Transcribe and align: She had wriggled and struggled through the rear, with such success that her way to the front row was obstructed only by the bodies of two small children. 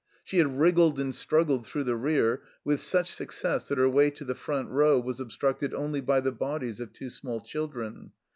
She 0.23 0.39
had 0.39 0.57
wriggled 0.59 0.99
and 0.99 1.13
struggled 1.13 1.67
through 1.67 1.83
the 1.83 1.95
rear, 1.95 2.41
with 2.65 2.81
such 2.81 3.11
success 3.13 3.67
that 3.67 3.77
her 3.77 3.87
way 3.87 4.09
to 4.09 4.25
the 4.25 4.33
front 4.33 4.71
row 4.71 4.99
was 4.99 5.19
obstructed 5.19 5.75
only 5.75 6.01
by 6.01 6.21
the 6.21 6.31
bodies 6.31 6.79
of 6.79 6.91
two 6.91 7.11
small 7.11 7.39
children. 7.39 8.11